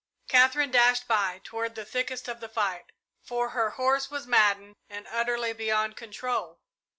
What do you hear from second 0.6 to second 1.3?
dashed